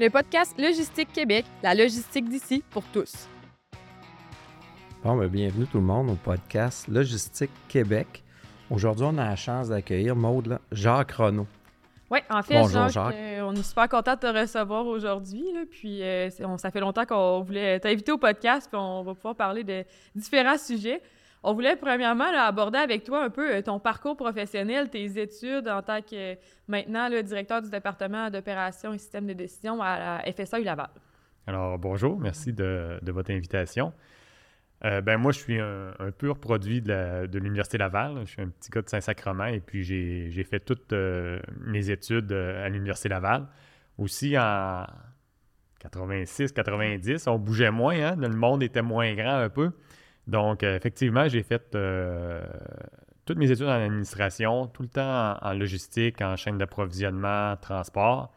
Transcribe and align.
le 0.00 0.10
podcast 0.10 0.54
Logistique 0.58 1.12
Québec, 1.12 1.44
la 1.60 1.74
logistique 1.74 2.28
d'ici 2.28 2.62
pour 2.70 2.84
tous. 2.92 3.28
Bon, 5.02 5.16
ben, 5.16 5.26
bienvenue 5.26 5.66
tout 5.66 5.78
le 5.78 5.84
monde 5.84 6.10
au 6.10 6.14
podcast 6.14 6.86
Logistique 6.86 7.50
Québec. 7.66 8.22
Aujourd'hui, 8.70 9.06
on 9.08 9.18
a 9.18 9.24
la 9.24 9.36
chance 9.36 9.70
d'accueillir 9.70 10.14
Maude, 10.14 10.60
Jacques 10.70 11.12
Renaud. 11.12 11.48
Oui, 12.10 12.20
en 12.30 12.42
fait, 12.42 12.64
Jacques, 12.90 13.14
euh, 13.14 13.40
on 13.42 13.54
est 13.54 13.62
super 13.62 13.88
content 13.88 14.14
de 14.14 14.20
te 14.20 14.26
recevoir 14.26 14.86
aujourd'hui. 14.86 15.44
Puis, 15.68 16.02
euh, 16.02 16.30
ça 16.30 16.70
fait 16.70 16.80
longtemps 16.80 17.04
qu'on 17.04 17.42
voulait 17.42 17.80
t'inviter 17.80 18.12
au 18.12 18.18
podcast, 18.18 18.68
puis 18.70 18.80
on 18.80 19.02
va 19.02 19.14
pouvoir 19.14 19.34
parler 19.34 19.64
de 19.64 19.84
différents 20.14 20.58
sujets. 20.58 21.02
On 21.42 21.54
voulait 21.54 21.76
premièrement 21.76 22.24
aborder 22.24 22.78
avec 22.78 23.04
toi 23.04 23.24
un 23.24 23.30
peu 23.30 23.54
euh, 23.56 23.62
ton 23.62 23.78
parcours 23.78 24.16
professionnel, 24.16 24.90
tes 24.90 25.20
études 25.20 25.68
en 25.68 25.82
tant 25.82 26.02
que 26.02 26.36
maintenant 26.66 27.08
le 27.08 27.22
directeur 27.22 27.62
du 27.62 27.70
département 27.70 28.28
d'opération 28.28 28.92
et 28.92 28.98
système 28.98 29.26
de 29.26 29.34
décision 29.34 29.80
à 29.80 30.20
la 30.24 30.32
FSA 30.32 30.58
Laval. 30.60 30.88
Alors 31.46 31.78
bonjour, 31.78 32.18
merci 32.18 32.52
de, 32.52 32.98
votre 33.06 33.30
invitation. 33.30 33.92
Euh, 34.84 35.00
ben 35.00 35.16
moi, 35.16 35.32
je 35.32 35.38
suis 35.38 35.58
un, 35.58 35.92
pur 36.16 36.38
produit 36.38 36.82
de 36.82 37.38
l'Université 37.38 37.78
Laval. 37.78 38.20
Je 38.24 38.30
suis 38.30 38.42
un 38.42 38.48
petit 38.48 38.70
gars 38.70 38.82
de 38.82 38.88
Saint-Sacrement 38.88 39.46
et 39.46 39.60
puis 39.60 39.82
j'ai 39.82 40.44
fait 40.44 40.60
toutes 40.60 40.92
euh, 40.92 41.40
mes 41.60 41.90
études 41.90 42.32
à 42.32 42.68
l'Université 42.68 43.08
Laval. 43.08 43.46
Aussi 43.96 44.38
en 44.38 44.84
86, 45.80 46.52
90, 46.52 47.26
on 47.28 47.38
bougeait 47.38 47.70
moins, 47.70 47.94
hein? 47.94 48.16
le 48.16 48.28
monde 48.28 48.62
était 48.62 48.82
moins 48.82 49.14
grand 49.14 49.38
un 49.38 49.48
peu. 49.48 49.70
Donc, 50.28 50.62
euh, 50.62 50.76
effectivement, 50.76 51.26
j'ai 51.26 51.42
fait 51.42 51.74
euh, 51.74 52.46
toutes 53.24 53.38
mes 53.38 53.50
études 53.50 53.66
en 53.66 53.70
administration, 53.70 54.66
tout 54.66 54.82
le 54.82 54.88
temps 54.88 55.38
en, 55.40 55.52
logistique, 55.54 56.20
en 56.20 56.36
chaîne 56.36 56.58
d'approvisionnement, 56.58 57.56
transport. 57.56 58.30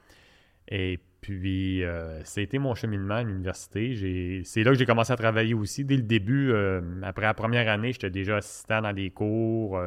Et 0.70 1.00
puis, 1.20 1.84
euh, 1.84 2.24
c'était 2.24 2.60
mon 2.60 2.76
cheminement 2.76 3.16
à 3.16 3.24
l'université. 3.24 4.42
C'est 4.46 4.64
là 4.64 4.72
que 4.72 4.78
j'ai 4.78 4.86
commencé 4.86 5.12
à 5.12 5.18
travailler 5.18 5.54
aussi. 5.54 5.84
Dès 5.84 5.98
le 5.98 6.04
début, 6.04 6.54
après 7.04 7.26
la 7.26 7.34
première 7.34 7.68
année, 7.70 7.92
j'étais 7.92 8.10
déjà 8.10 8.38
assistant 8.38 8.82
dans 8.82 8.94
des 8.94 9.12
cours, 9.12 9.80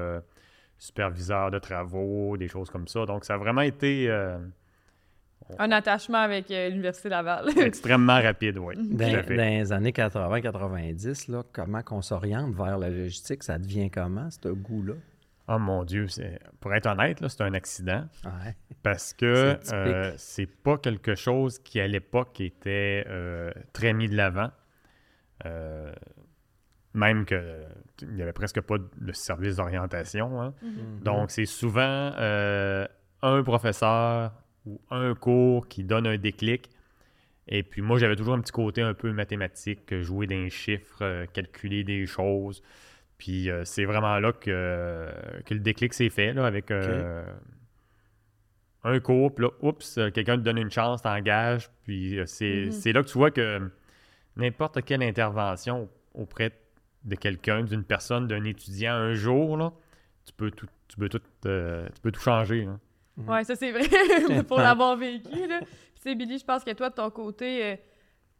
superviseur 0.78 1.50
de 1.50 1.58
travaux, 1.58 2.36
des 2.36 2.48
choses 2.48 2.68
comme 2.68 2.86
ça. 2.86 3.06
Donc, 3.06 3.24
ça 3.24 3.34
a 3.34 3.38
vraiment 3.38 3.62
été 3.62 4.10
un 5.58 5.70
attachement 5.72 6.18
avec 6.18 6.50
euh, 6.50 6.68
l'Université 6.70 7.08
Laval. 7.08 7.50
Extrêmement 7.58 8.20
rapide, 8.20 8.58
oui. 8.58 8.74
Dans, 8.78 9.24
les 9.28 9.72
années 9.72 9.90
80-90, 9.90 11.42
comment 11.52 11.82
qu'on 11.82 12.02
s'oriente 12.02 12.54
vers 12.54 12.78
la 12.78 12.90
logistique, 12.90 13.42
ça 13.42 13.58
devient 13.58 13.90
comment, 13.90 14.28
ce 14.30 14.48
goût-là? 14.48 14.94
Oh 15.46 15.58
mon 15.58 15.84
Dieu, 15.84 16.06
pour 16.60 16.72
être 16.72 16.86
honnête, 16.86 17.22
c'est 17.28 17.42
un 17.42 17.52
accident. 17.52 18.06
Parce 18.82 19.12
que 19.12 19.58
euh, 19.72 20.12
c'est 20.16 20.46
pas 20.46 20.78
quelque 20.78 21.14
chose 21.14 21.58
qui, 21.58 21.80
à 21.80 21.86
l'époque, 21.86 22.40
était 22.40 23.04
euh, 23.08 23.50
très 23.74 23.92
mis 23.92 24.08
de 24.08 24.16
l'avant. 24.16 24.50
même 26.94 27.26
qu'il 27.26 28.08
n'y 28.14 28.22
avait 28.22 28.32
presque 28.32 28.62
pas 28.62 28.76
de 28.78 29.12
service 29.12 29.56
d'orientation. 29.56 30.40
Hein. 30.40 30.54
Mm-hmm. 30.64 31.02
Donc, 31.02 31.30
c'est 31.30 31.44
souvent 31.44 32.12
un 32.16 33.42
professeur 33.42 34.32
ou 34.66 34.80
un 34.90 35.14
cours 35.14 35.68
qui 35.68 35.84
donne 35.84 36.06
un 36.06 36.16
déclic. 36.16 36.70
Et 37.48 37.62
puis 37.62 37.82
moi, 37.82 37.98
j'avais 37.98 38.16
toujours 38.16 38.34
un 38.34 38.40
petit 38.40 38.52
côté 38.52 38.80
un 38.80 38.94
peu 38.94 39.12
mathématique, 39.12 40.00
jouer 40.00 40.26
des 40.26 40.48
chiffres, 40.50 41.02
euh, 41.02 41.26
calculer 41.32 41.84
des 41.84 42.06
choses. 42.06 42.62
Puis 43.18 43.50
euh, 43.50 43.64
c'est 43.64 43.84
vraiment 43.84 44.18
là 44.18 44.32
que, 44.32 45.10
que 45.44 45.54
le 45.54 45.60
déclic 45.60 45.92
s'est 45.92 46.08
fait, 46.08 46.32
là, 46.32 46.46
avec 46.46 46.70
euh, 46.70 47.24
un 48.82 48.98
cours. 49.00 49.34
Puis 49.34 49.44
là, 49.44 49.50
oups, 49.60 50.00
quelqu'un 50.14 50.36
te 50.36 50.42
donne 50.42 50.58
une 50.58 50.70
chance, 50.70 51.02
t'engages. 51.02 51.70
Puis 51.84 52.16
mm-hmm. 52.16 52.70
c'est 52.70 52.92
là 52.92 53.02
que 53.02 53.08
tu 53.08 53.18
vois 53.18 53.30
que 53.30 53.70
n'importe 54.36 54.82
quelle 54.82 55.02
intervention 55.02 55.88
auprès 56.14 56.52
de 57.04 57.14
quelqu'un, 57.16 57.62
d'une 57.64 57.84
personne, 57.84 58.26
d'un 58.26 58.44
étudiant, 58.44 58.94
un 58.94 59.12
jour, 59.12 59.58
là, 59.58 59.72
tu 60.24 60.32
peux 60.32 60.50
tout, 60.50 60.68
tu 60.88 60.96
peux 60.96 61.10
tout, 61.10 61.20
tu 61.42 62.00
peux 62.02 62.10
tout 62.10 62.20
changer. 62.20 62.66
Mhm. 63.16 63.26
Oui, 63.28 63.44
ça 63.44 63.54
c'est 63.54 63.70
vrai, 63.70 64.42
pour 64.48 64.58
l'avoir 64.58 64.96
vécu. 64.96 65.46
Là. 65.46 65.60
Puis, 66.04 66.14
Billy, 66.14 66.38
je 66.38 66.44
pense 66.44 66.64
que 66.64 66.72
toi, 66.72 66.90
de 66.90 66.94
ton 66.94 67.10
côté, 67.10 67.64
euh, 67.64 67.76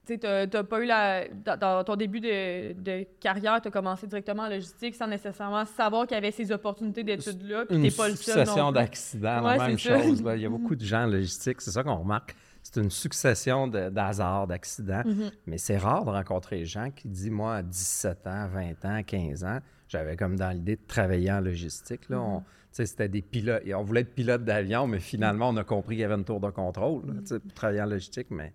tu 0.07 0.19
n'as 0.23 0.65
pas 0.65 0.81
eu 0.81 0.87
la. 0.87 1.29
Dans, 1.29 1.83
ton 1.85 1.97
début 1.97 2.21
de, 2.21 3.05
carrière, 3.21 3.61
tu 3.63 3.69
as 3.69 3.71
commencé 3.71 4.07
directement 4.07 4.43
en 4.43 4.49
logistique 4.49 4.95
sans 4.95 5.07
nécessairement 5.07 5.65
savoir 5.65 6.07
qu'il 6.07 6.15
y 6.15 6.19
avait 6.19 6.31
ces 6.31 6.53
opportunités 6.53 7.03
d'études-là. 7.03 7.65
Puis 7.67 7.81
t'es 7.81 7.91
pas 7.91 8.09
le 8.09 8.17
seul. 8.17 8.39
Une 8.39 8.45
succession 8.45 8.73
d'accidents, 8.73 9.41
la 9.41 9.69
même 9.69 9.79
chose. 9.79 10.23
Il 10.34 10.43
y 10.43 10.47
a 10.47 10.49
beaucoup 10.51 10.77
de 10.77 10.84
gens 10.84 11.05
en 11.05 11.07
logistique, 11.07 11.61
c'est 11.61 11.71
ça 11.71 11.83
qu'on 11.83 11.97
remarque. 11.97 12.37
C'est 12.63 12.81
une 12.81 12.91
succession 12.91 13.67
d'hasards, 13.67 14.47
d'accidents. 14.47 15.03
Mhm. 15.05 15.31
Mais 15.47 15.59
c'est 15.59 15.77
rare 15.77 16.05
de 16.05 16.11
rencontrer 16.11 16.59
des 16.61 16.65
gens 16.65 16.91
qui 16.91 17.09
disent 17.09 17.31
Moi, 17.31 17.57
à 17.57 17.63
17 17.63 18.27
ans, 18.27 18.49
20 18.49 18.84
ans, 18.84 19.03
15 19.03 19.45
ans, 19.45 19.59
j'avais 19.89 20.17
comme 20.17 20.37
dans 20.37 20.51
l'idée 20.51 20.77
de 20.77 20.87
travailler 20.87 21.31
en 21.33 21.41
logistique. 21.41 22.09
Là. 22.09 22.19
Mhm 22.19 22.43
c'était 22.75 23.09
des 23.09 23.23
pilotes. 23.23 23.62
On 23.75 23.83
voulait 23.83 24.01
être 24.01 24.15
pilote 24.15 24.45
d'avion, 24.45 24.87
mais 24.87 25.01
finalement, 25.01 25.51
on 25.51 25.57
a 25.57 25.65
compris 25.65 25.95
qu'il 25.97 26.03
y 26.03 26.05
avait 26.05 26.15
une 26.15 26.25
tour 26.25 26.41
de 26.41 26.51
contrôle 26.51 27.03
pour 27.03 27.55
travailler 27.55 27.83
en 27.83 27.87
logistique. 27.87 28.27
Mais... 28.31 28.53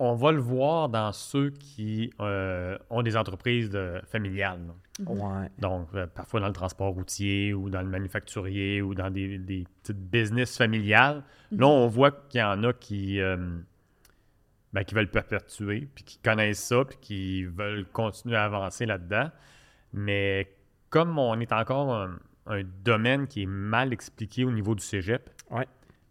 On 0.00 0.14
va 0.14 0.30
le 0.30 0.40
voir 0.40 0.88
dans 0.88 1.12
ceux 1.12 1.50
qui 1.50 2.12
euh, 2.20 2.78
ont 2.88 3.02
des 3.02 3.16
entreprises 3.16 3.76
familiales. 4.06 4.60
Donc, 5.58 5.88
euh, 5.94 6.06
parfois 6.06 6.40
dans 6.40 6.46
le 6.46 6.52
transport 6.52 6.92
routier 6.92 7.52
ou 7.52 7.68
dans 7.68 7.82
le 7.82 7.88
manufacturier 7.88 8.80
ou 8.80 8.94
dans 8.94 9.10
des, 9.10 9.66
petites 9.82 9.98
business 9.98 10.56
familiales. 10.56 11.24
Là, 11.50 11.66
mhm. 11.66 11.72
on 11.72 11.86
voit 11.88 12.12
qu'il 12.12 12.40
y 12.40 12.44
en 12.44 12.62
a 12.62 12.72
qui, 12.72 13.20
euh, 13.20 13.36
ben, 14.72 14.84
qui 14.84 14.94
veulent 14.94 15.10
perpétuer, 15.10 15.88
puis 15.94 16.04
qui 16.04 16.18
connaissent 16.18 16.64
ça, 16.64 16.84
puis 16.84 16.98
qui 17.00 17.44
veulent 17.44 17.86
continuer 17.86 18.36
à 18.36 18.44
avancer 18.44 18.86
là-dedans. 18.86 19.30
Mais 19.92 20.48
comme 20.90 21.18
on 21.18 21.38
est 21.40 21.52
encore 21.52 21.92
un 21.92 22.18
domaine 22.84 23.26
qui 23.26 23.42
est 23.42 23.46
mal 23.46 23.92
expliqué 23.92 24.44
au 24.44 24.50
niveau 24.50 24.74
du 24.74 24.82
cégep, 24.82 25.30
ouais. 25.50 25.66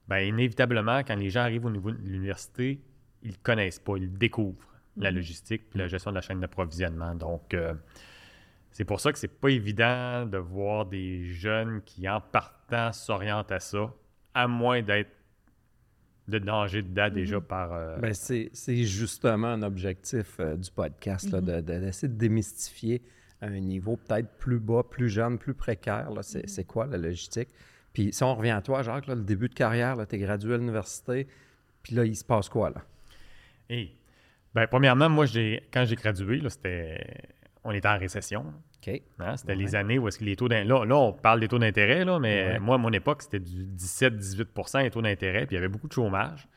ben, 0.07 0.19
inévitablement, 0.19 0.99
quand 0.99 1.15
les 1.15 1.29
gens 1.29 1.41
arrivent 1.41 1.65
au 1.65 1.71
niveau 1.71 1.91
de 1.91 1.97
l'université, 1.97 2.79
ils 3.23 3.31
ne 3.31 3.37
connaissent 3.43 3.79
pas, 3.79 3.97
ils 3.97 4.15
découvrent 4.17 4.67
la 4.97 5.11
mhm. 5.11 5.17
logistique 5.17 5.63
et 5.73 5.77
la 5.77 5.87
gestion 5.87 6.11
de 6.11 6.15
la 6.15 6.21
chaîne 6.21 6.39
d'approvisionnement. 6.39 7.15
Donc, 7.15 7.53
euh, 7.53 7.73
c'est 8.71 8.85
pour 8.85 8.99
ça 8.99 9.11
que 9.11 9.17
c'est 9.17 9.27
pas 9.27 9.49
évident 9.49 10.25
de 10.25 10.37
voir 10.37 10.85
des 10.85 11.25
jeunes 11.25 11.81
qui, 11.83 12.07
en 12.07 12.21
partant, 12.21 12.91
s'orientent 12.93 13.51
à 13.51 13.59
ça, 13.59 13.93
à 14.33 14.47
moins 14.47 14.81
d'être 14.81 15.11
de 16.27 16.39
danger 16.39 16.81
dedans 16.81 17.09
déjà 17.09 17.37
mhm. 17.37 17.43
par. 17.43 17.73
Euh, 17.73 17.97
ben, 17.97 18.13
c'est 18.13 18.85
justement 18.85 19.47
un 19.47 19.63
objectif 19.63 20.39
euh, 20.39 20.55
du 20.55 20.69
podcast, 20.71 21.31
mhm. 21.31 21.61
d'essayer 21.61 22.07
de, 22.09 22.13
de, 22.13 22.19
démystifier 22.19 23.01
à 23.41 23.47
un 23.47 23.59
niveau 23.59 23.97
peut-être 23.97 24.29
plus 24.37 24.59
bas, 24.59 24.83
plus 24.89 25.09
jeune, 25.09 25.37
plus 25.37 25.53
précaire. 25.53 26.09
Mm-hmm. 26.11 26.47
C'est 26.47 26.65
quoi 26.65 26.87
la 26.87 26.97
logistique? 26.97 27.49
Puis 27.93 28.13
si 28.13 28.23
on 28.23 28.35
revient 28.35 28.51
à 28.51 28.61
toi, 28.61 28.83
Jacques, 28.83 29.07
le 29.07 29.15
début 29.15 29.49
de 29.49 29.53
carrière, 29.53 29.97
tu 30.07 30.15
es 30.15 30.19
gradué 30.19 30.55
à 30.55 30.57
l'université, 30.57 31.27
puis 31.83 31.95
là, 31.95 32.05
il 32.05 32.15
se 32.15 32.25
passe 32.25 32.49
quoi 32.49 32.69
là? 32.69 32.83
Hey. 33.69 33.95
Ben, 34.53 34.65
premièrement, 34.67 35.09
moi, 35.09 35.25
quand 35.71 35.85
j'ai 35.85 35.95
gradué, 35.95 36.41
c'était 36.49 37.27
on 37.63 37.71
était 37.71 37.87
en 37.87 37.97
récession. 37.97 38.45
OK. 38.81 39.01
Hein, 39.19 39.35
c'était 39.35 39.55
les 39.55 39.75
années 39.75 39.99
où 39.99 40.07
est-ce 40.07 40.19
que 40.19 40.23
les 40.23 40.35
taux 40.35 40.47
d'intérêt. 40.47 40.85
Là, 40.85 40.95
on 40.95 41.11
parle 41.11 41.41
des 41.41 41.47
taux 41.47 41.59
d'intérêt, 41.59 42.05
mais 42.19 42.59
moi, 42.59 42.75
à 42.75 42.77
mon 42.77 42.91
époque, 42.91 43.23
c'était 43.23 43.39
du 43.39 43.65
17-18% 43.65 44.83
les 44.83 44.89
taux 44.89 45.01
d'intérêt, 45.01 45.45
puis 45.45 45.55
il 45.55 45.57
y 45.57 45.59
avait 45.59 45.67
beaucoup 45.67 45.87
de 45.87 45.93
chômage. 45.93 46.47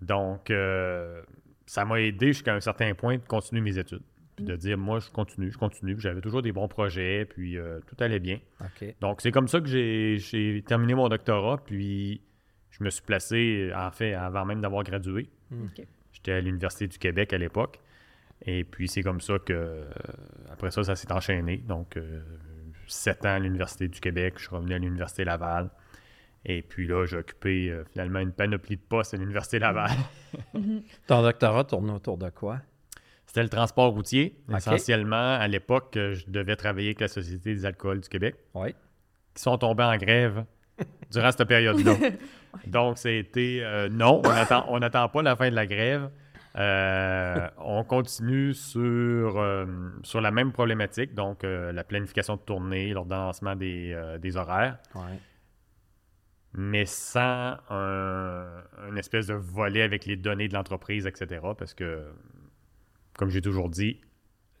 Donc, 0.00 0.50
euh, 0.50 1.22
ça 1.66 1.84
m'a 1.84 2.00
aidé 2.00 2.28
jusqu'à 2.28 2.54
un 2.54 2.60
certain 2.60 2.92
point 2.94 3.18
de 3.18 3.22
continuer 3.22 3.60
mes 3.60 3.78
études. 3.78 4.02
Puis 4.42 4.52
de 4.52 4.56
dire, 4.56 4.78
moi, 4.78 4.98
je 4.98 5.10
continue, 5.10 5.50
je 5.50 5.58
continue. 5.58 5.98
J'avais 5.98 6.20
toujours 6.20 6.42
des 6.42 6.52
bons 6.52 6.68
projets, 6.68 7.24
puis 7.24 7.56
euh, 7.56 7.80
tout 7.86 7.96
allait 8.00 8.18
bien. 8.18 8.38
Donc, 9.00 9.20
c'est 9.20 9.30
comme 9.30 9.48
ça 9.48 9.60
que 9.60 9.66
j'ai 9.66 10.64
terminé 10.66 10.94
mon 10.94 11.08
doctorat, 11.08 11.58
puis 11.58 12.20
je 12.70 12.82
me 12.82 12.90
suis 12.90 13.02
placé, 13.02 13.70
en 13.74 13.90
fait, 13.90 14.14
avant 14.14 14.44
même 14.44 14.60
d'avoir 14.60 14.82
gradué. 14.82 15.28
Hmm. 15.50 15.66
J'étais 16.12 16.32
à 16.32 16.40
l'Université 16.40 16.86
du 16.86 16.98
Québec 16.98 17.32
à 17.32 17.38
l'époque. 17.38 17.78
Et 18.44 18.64
puis, 18.64 18.88
c'est 18.88 19.02
comme 19.02 19.20
ça 19.20 19.38
que, 19.38 19.52
euh, 19.52 19.84
après 20.50 20.70
ça, 20.70 20.82
ça 20.82 20.96
s'est 20.96 21.12
enchaîné. 21.12 21.58
Donc, 21.58 21.96
euh, 21.96 22.20
sept 22.86 23.24
ans 23.24 23.34
à 23.34 23.38
l'Université 23.38 23.88
du 23.88 24.00
Québec, 24.00 24.34
je 24.36 24.46
suis 24.46 24.54
revenu 24.54 24.74
à 24.74 24.78
l'Université 24.78 25.24
Laval. 25.24 25.70
Et 26.44 26.62
puis 26.62 26.88
là, 26.88 27.06
j'ai 27.06 27.18
occupé 27.18 27.82
finalement 27.92 28.18
une 28.18 28.32
panoplie 28.32 28.76
de 28.76 28.82
postes 28.82 29.14
à 29.14 29.16
l'Université 29.16 29.60
Laval. 29.60 29.92
Ton 31.06 31.22
doctorat 31.22 31.62
tourne 31.62 31.90
autour 31.90 32.18
de 32.18 32.30
quoi? 32.30 32.60
C'était 33.32 33.44
le 33.44 33.48
transport 33.48 33.94
routier. 33.94 34.36
Essentiellement, 34.54 35.36
à 35.36 35.48
l'époque, 35.48 35.92
je 35.94 36.22
devais 36.28 36.54
travailler 36.54 36.88
avec 36.88 37.00
la 37.00 37.08
Société 37.08 37.54
des 37.54 37.64
alcools 37.64 38.02
du 38.02 38.08
Québec. 38.10 38.36
Oui. 38.52 38.74
Qui 39.34 39.42
sont 39.42 39.56
tombés 39.56 39.84
en 39.84 39.96
grève 39.96 40.44
durant 41.10 41.30
cette 41.32 41.48
période-là. 41.48 41.94
Donc, 42.66 42.98
c'était 42.98 43.60
euh, 43.62 43.88
non, 43.88 44.20
on 44.68 44.78
n'attend 44.80 45.08
pas 45.08 45.22
la 45.22 45.34
fin 45.34 45.48
de 45.48 45.54
la 45.54 45.66
grève. 45.66 46.10
Euh, 46.58 47.48
on 47.56 47.84
continue 47.84 48.52
sur, 48.52 48.82
euh, 49.38 49.64
sur 50.02 50.20
la 50.20 50.30
même 50.30 50.52
problématique, 50.52 51.14
donc 51.14 51.42
la 51.44 51.84
planification 51.84 52.36
de 52.36 52.42
tournée, 52.42 52.92
l'ordonnancement 52.92 53.56
des, 53.56 53.98
des 54.20 54.36
horaires. 54.36 54.76
mais 56.52 56.84
sans 56.84 57.56
un, 57.70 58.44
une 58.90 58.98
espèce 58.98 59.28
de 59.28 59.34
volet 59.34 59.80
avec 59.80 60.04
les 60.04 60.16
données 60.16 60.48
de 60.48 60.52
l'entreprise, 60.52 61.06
etc. 61.06 61.40
Parce 61.56 61.72
que, 61.72 62.04
comme 63.16 63.30
j'ai 63.30 63.42
toujours 63.42 63.68
dit, 63.68 64.00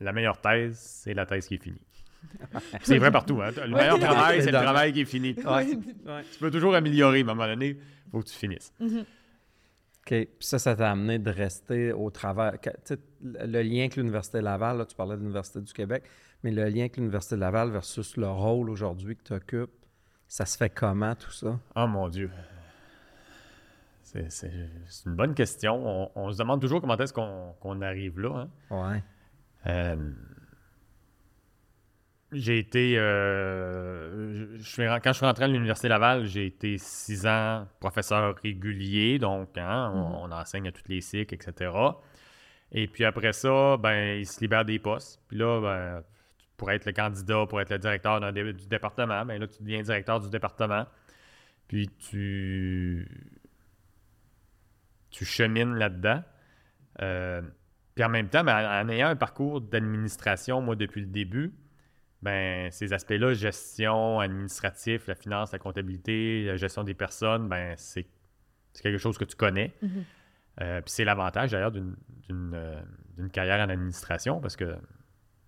la 0.00 0.12
meilleure 0.12 0.40
thèse, 0.40 0.78
c'est 0.78 1.14
la 1.14 1.26
thèse 1.26 1.46
qui 1.46 1.54
est 1.54 1.62
finie. 1.62 1.80
c'est 2.82 2.98
vrai 2.98 3.10
partout. 3.10 3.40
Hein? 3.42 3.50
Le 3.56 3.74
meilleur 3.74 3.98
travail, 3.98 4.42
c'est 4.42 4.52
le 4.52 4.58
travail 4.58 4.92
qui 4.92 5.00
est 5.00 5.06
fini. 5.06 5.34
Tu 5.34 6.38
peux 6.38 6.50
toujours 6.50 6.74
améliorer, 6.74 7.22
mais 7.22 7.30
à 7.30 7.32
un 7.32 7.36
moment 7.36 7.48
donné, 7.48 7.68
il 7.68 8.10
faut 8.10 8.20
que 8.20 8.28
tu 8.28 8.34
finisses. 8.34 8.72
OK. 8.80 8.98
Puis 10.06 10.28
ça, 10.40 10.58
ça 10.58 10.74
t'a 10.74 10.90
amené 10.90 11.18
de 11.18 11.30
rester 11.30 11.92
au 11.92 12.10
travers. 12.10 12.58
Le 13.22 13.62
lien 13.62 13.80
avec 13.80 13.96
l'Université 13.96 14.40
Laval, 14.40 14.78
là, 14.78 14.86
tu 14.86 14.94
parlais 14.94 15.14
de 15.14 15.20
l'Université 15.20 15.60
du 15.60 15.72
Québec, 15.72 16.04
mais 16.42 16.50
le 16.50 16.64
lien 16.64 16.80
avec 16.80 16.96
l'Université 16.96 17.36
Laval 17.36 17.70
versus 17.70 18.16
le 18.16 18.28
rôle 18.28 18.70
aujourd'hui 18.70 19.16
que 19.16 19.22
tu 19.22 19.32
occupes, 19.32 19.70
ça 20.26 20.46
se 20.46 20.56
fait 20.56 20.70
comment 20.70 21.14
tout 21.14 21.30
ça? 21.30 21.58
Oh 21.76 21.86
mon 21.86 22.08
Dieu. 22.08 22.30
C'est 24.28 24.52
une 25.06 25.14
bonne 25.14 25.34
question. 25.34 26.10
On, 26.16 26.32
se 26.32 26.38
demande 26.38 26.60
toujours 26.60 26.80
comment 26.80 26.96
est-ce 26.96 27.12
qu'on 27.14 27.80
arrive 27.80 28.20
là. 28.20 28.46
Hein? 28.70 28.92
Ouais. 28.92 29.02
Euh, 29.66 30.12
j'ai 32.32 32.58
été. 32.58 32.98
Euh, 32.98 34.56
je 34.58 34.98
quand 35.00 35.12
je 35.12 35.16
suis 35.16 35.26
rentré 35.26 35.44
à 35.44 35.48
l'Université 35.48 35.88
Laval, 35.88 36.24
j'ai 36.24 36.46
été 36.46 36.78
six 36.78 37.26
ans 37.26 37.66
professeur 37.78 38.36
régulier, 38.42 39.18
donc 39.18 39.56
hein, 39.56 39.92
on, 39.94 40.28
mm-hmm. 40.28 40.40
enseigne 40.40 40.68
à 40.68 40.72
tous 40.72 40.88
les 40.88 41.00
cycles, 41.00 41.34
etc. 41.34 41.70
Et 42.72 42.88
puis 42.88 43.04
après 43.04 43.32
ça, 43.32 43.76
ben, 43.76 44.18
il 44.18 44.26
se 44.26 44.40
libère 44.40 44.64
des 44.64 44.78
postes. 44.78 45.20
Puis 45.28 45.36
là, 45.36 45.60
ben, 45.60 46.02
pour 46.56 46.70
être 46.70 46.86
le 46.86 46.92
candidat, 46.92 47.44
pour 47.46 47.60
être 47.60 47.70
le 47.70 47.78
directeur 47.78 48.20
du 48.32 48.66
département, 48.66 49.24
ben 49.26 49.38
là, 49.38 49.46
tu 49.46 49.62
deviens 49.62 49.82
directeur 49.82 50.20
du 50.20 50.30
département. 50.30 50.86
Puis 51.68 51.88
tu. 52.10 53.08
Tu 55.12 55.24
chemines 55.24 55.74
là-dedans. 55.76 56.22
Euh, 57.00 57.42
puis 57.94 58.04
en 58.04 58.08
même 58.08 58.28
temps, 58.28 58.42
ben, 58.42 58.82
en 58.82 58.88
ayant 58.88 59.08
un 59.08 59.16
parcours 59.16 59.60
d'administration, 59.60 60.60
moi, 60.60 60.74
depuis 60.74 61.02
le 61.02 61.06
début, 61.06 61.54
ben, 62.22 62.70
ces 62.70 62.92
aspects-là, 62.92 63.34
gestion, 63.34 64.20
administratif, 64.20 65.06
la 65.06 65.14
finance, 65.14 65.52
la 65.52 65.58
comptabilité, 65.58 66.44
la 66.44 66.56
gestion 66.56 66.84
des 66.84 66.94
personnes, 66.94 67.48
ben, 67.48 67.74
c'est 67.76 68.06
quelque 68.82 68.98
chose 68.98 69.18
que 69.18 69.24
tu 69.24 69.36
connais. 69.36 69.72
Mm-hmm. 69.82 70.02
Euh, 70.60 70.80
puis 70.82 70.90
c'est 70.90 71.04
l'avantage 71.04 71.52
d'ailleurs 71.52 71.72
euh, 71.74 72.82
d'une 73.16 73.30
carrière 73.30 73.64
en 73.66 73.70
administration 73.70 74.40
parce 74.40 74.56
que 74.56 74.76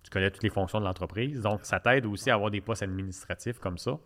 tu 0.03 0.09
connais 0.09 0.31
toutes 0.31 0.43
les 0.43 0.49
fonctions 0.49 0.79
de 0.79 0.85
l'entreprise. 0.85 1.41
Donc, 1.41 1.61
ça 1.63 1.79
t'aide 1.79 2.05
aussi 2.05 2.29
à 2.29 2.35
avoir 2.35 2.51
des 2.51 2.61
postes 2.61 2.83
administratifs 2.83 3.59
comme 3.59 3.77
ça. 3.77 3.97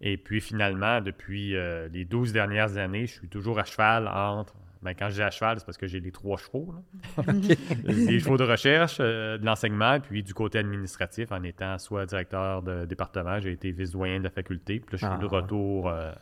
Et 0.00 0.16
puis 0.16 0.40
finalement, 0.40 1.00
depuis 1.00 1.56
euh, 1.56 1.88
les 1.88 2.04
12 2.04 2.32
dernières 2.32 2.76
années, 2.76 3.06
je 3.06 3.12
suis 3.14 3.28
toujours 3.28 3.58
à 3.58 3.64
cheval 3.64 4.08
entre 4.08 4.54
ben, 4.82 4.94
quand 4.94 5.08
je 5.08 5.14
dis 5.14 5.22
à 5.22 5.30
cheval, 5.30 5.58
c'est 5.58 5.64
parce 5.64 5.78
que 5.78 5.86
j'ai 5.86 6.00
les 6.00 6.12
trois 6.12 6.36
chevaux. 6.36 6.74
les 7.84 8.20
chevaux 8.20 8.36
de 8.36 8.44
recherche, 8.44 8.98
euh, 9.00 9.38
de 9.38 9.44
l'enseignement, 9.44 10.00
puis 10.00 10.22
du 10.22 10.34
côté 10.34 10.58
administratif, 10.58 11.32
en 11.32 11.42
étant 11.42 11.78
soit 11.78 12.06
directeur 12.06 12.62
de 12.62 12.84
département, 12.84 13.40
j'ai 13.40 13.52
été 13.52 13.72
vice-doyen 13.72 14.18
de 14.18 14.24
la 14.24 14.30
faculté, 14.30 14.80
puis 14.80 14.96
là, 14.96 14.98
je 14.98 15.06
suis 15.06 15.28
de 15.28 15.34
ah. 15.34 15.40
retour 15.40 15.88
euh, 15.88 16.12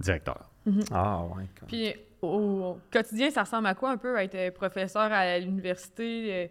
directeur. 0.00 0.50
Mm-hmm. 0.66 0.88
Ah, 0.92 1.22
ouais. 1.36 1.44
Puis 1.66 1.94
au 2.22 2.78
quotidien, 2.90 3.30
ça 3.30 3.42
ressemble 3.42 3.66
à 3.66 3.74
quoi 3.74 3.90
un 3.90 3.96
peu 3.96 4.16
être 4.18 4.54
professeur 4.54 5.12
à 5.12 5.38
l'université? 5.38 6.34
Euh, 6.34 6.46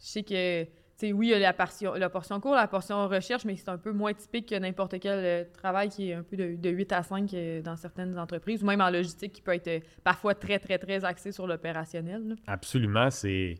je 0.00 0.06
sais 0.06 0.22
que 0.22 0.66
oui, 1.10 1.28
il 1.28 1.30
y 1.30 1.34
a 1.34 1.38
la 1.38 1.52
portion, 1.52 1.94
la 1.94 2.08
portion 2.08 2.38
cours, 2.38 2.54
la 2.54 2.68
portion 2.68 3.08
recherche, 3.08 3.44
mais 3.44 3.56
c'est 3.56 3.68
un 3.68 3.78
peu 3.78 3.92
moins 3.92 4.14
typique 4.14 4.50
que 4.50 4.54
n'importe 4.54 5.00
quel 5.00 5.18
euh, 5.24 5.44
travail 5.52 5.88
qui 5.88 6.10
est 6.10 6.14
un 6.14 6.22
peu 6.22 6.36
de, 6.36 6.70
8 6.70 6.92
à 6.92 7.02
5 7.02 7.34
euh, 7.34 7.62
dans 7.62 7.76
certaines 7.76 8.18
entreprises, 8.18 8.62
ou 8.62 8.66
même 8.66 8.80
en 8.80 8.90
logistique, 8.90 9.32
qui 9.32 9.42
peut 9.42 9.54
être 9.54 9.68
euh, 9.68 9.80
parfois 10.04 10.34
très, 10.34 10.58
très, 10.58 10.78
très 10.78 11.04
axé 11.04 11.32
sur 11.32 11.46
l'opérationnel. 11.46 12.36
Absolument, 12.46 13.10
c'est 13.10 13.56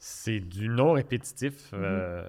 c'est 0.00 0.38
du 0.38 0.68
non 0.68 0.92
répétitif, 0.92 1.72
mm-hmm. 1.72 2.24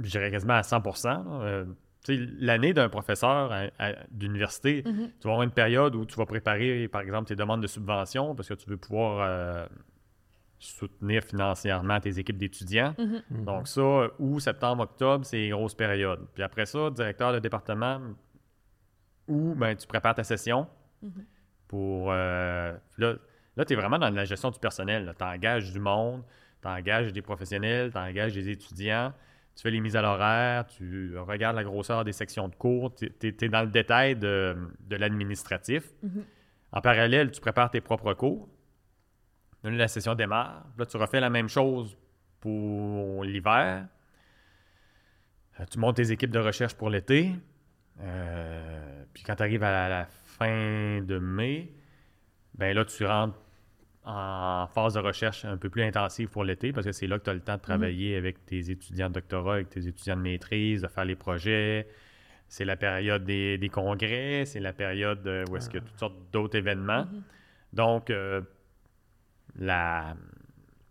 je 0.00 0.10
dirais 0.10 0.30
quasiment 0.32 0.54
à 0.54 0.62
100% 0.62 1.66
L'année 2.08 2.72
d'un 2.72 2.88
professeur 2.88 3.70
d'université, 4.10 4.82
mm-hmm. 4.82 5.10
tu 5.20 5.28
vas 5.28 5.30
avoir 5.30 5.42
une 5.42 5.52
période 5.52 5.94
où 5.94 6.04
tu 6.04 6.16
vas 6.16 6.26
préparer, 6.26 6.88
par 6.88 7.02
exemple, 7.02 7.28
tes 7.28 7.36
demandes 7.36 7.62
de 7.62 7.68
subvention 7.68 8.34
parce 8.34 8.48
que 8.48 8.54
tu 8.54 8.68
veux 8.68 8.76
pouvoir 8.76 9.68
soutenir 10.62 11.22
financièrement 11.24 11.98
tes 12.00 12.18
équipes 12.18 12.38
d'étudiants. 12.38 12.94
Mhm. 12.98 13.22
Mhm. 13.30 13.44
Donc 13.44 13.68
ça, 13.68 14.08
août, 14.18 14.40
septembre, 14.40 14.84
octobre, 14.84 15.24
c'est 15.24 15.46
une 15.46 15.54
grosse 15.54 15.74
période. 15.74 16.26
Puis 16.34 16.42
après 16.42 16.66
ça, 16.66 16.90
directeur 16.90 17.32
de 17.32 17.38
département, 17.38 18.00
où 19.28 19.54
ben, 19.54 19.74
tu 19.74 19.86
prépares 19.86 20.14
ta 20.14 20.24
session 20.24 20.68
mhm. 21.02 21.24
pour... 21.68 22.12
Euh, 22.12 22.76
là, 22.98 23.14
là 23.56 23.64
tu 23.64 23.72
es 23.72 23.76
vraiment 23.76 23.98
dans 23.98 24.10
la 24.10 24.24
gestion 24.24 24.50
du 24.50 24.58
personnel. 24.58 25.12
Tu 25.18 25.24
engages 25.24 25.72
du 25.72 25.80
monde, 25.80 26.22
tu 26.60 26.68
engages 26.68 27.12
des 27.12 27.22
professionnels, 27.22 27.90
tu 27.92 27.98
engages 27.98 28.34
des 28.34 28.48
étudiants, 28.48 29.12
tu 29.56 29.62
fais 29.62 29.70
les 29.70 29.80
mises 29.80 29.96
à 29.96 30.02
l'horaire, 30.02 30.66
tu 30.66 31.18
regardes 31.18 31.56
la 31.56 31.64
grosseur 31.64 32.04
des 32.04 32.12
sections 32.12 32.48
de 32.48 32.54
cours, 32.54 32.94
tu 32.94 33.12
es, 33.22 33.48
dans 33.48 33.62
le 33.62 33.70
détail 33.70 34.16
de, 34.16 34.56
de 34.88 34.96
l'administratif. 34.96 35.92
En 36.70 36.80
parallèle, 36.80 37.30
tu 37.32 37.40
prépares 37.40 37.70
tes 37.70 37.80
propres 37.80 38.14
cours 38.14 38.48
la 39.64 39.88
session 39.88 40.14
démarre. 40.14 40.66
Là, 40.78 40.86
tu 40.86 40.96
refais 40.96 41.20
la 41.20 41.30
même 41.30 41.48
chose 41.48 41.96
pour 42.40 43.24
l'hiver. 43.24 43.86
Euh, 45.60 45.64
tu 45.70 45.78
montes 45.78 45.96
tes 45.96 46.10
équipes 46.10 46.30
de 46.30 46.38
recherche 46.38 46.74
pour 46.74 46.90
l'été. 46.90 47.30
Euh, 48.00 49.04
puis 49.12 49.22
quand 49.22 49.36
tu 49.36 49.42
arrives 49.42 49.62
à 49.62 49.88
la, 49.88 50.06
fin 50.06 51.02
de 51.02 51.18
mai, 51.18 51.72
ben 52.54 52.74
là, 52.74 52.84
tu 52.84 53.04
rentres 53.04 53.38
en 54.04 54.66
phase 54.66 54.94
de 54.94 54.98
recherche 54.98 55.44
un 55.44 55.56
peu 55.56 55.68
plus 55.68 55.82
intensive 55.82 56.28
pour 56.28 56.42
l'été 56.42 56.72
parce 56.72 56.84
que 56.84 56.92
c'est 56.92 57.06
là 57.06 57.18
que 57.18 57.24
tu 57.24 57.30
as 57.30 57.34
le 57.34 57.40
temps 57.40 57.56
de 57.56 57.60
travailler 57.60 58.16
avec 58.16 58.44
tes 58.46 58.70
étudiants 58.70 59.08
de 59.08 59.14
doctorat, 59.14 59.54
avec 59.54 59.68
tes 59.68 59.86
étudiants 59.86 60.16
de 60.16 60.22
maîtrise, 60.22 60.82
de 60.82 60.88
faire 60.88 61.04
les 61.04 61.14
projets. 61.14 61.86
C'est 62.48 62.64
la 62.64 62.76
période 62.76 63.24
des, 63.24 63.70
congrès, 63.72 64.44
c'est 64.46 64.58
la 64.58 64.72
période 64.72 65.46
où 65.48 65.56
est-ce 65.56 65.68
qu'il 65.70 65.80
y 65.80 65.82
a 65.82 65.86
toutes 65.86 65.98
sortes 65.98 66.16
d'autres 66.32 66.56
événements. 66.56 67.04
Mm-hmm. 67.04 67.22
Donc, 67.72 68.10
euh, 68.10 68.40
la, 69.56 70.16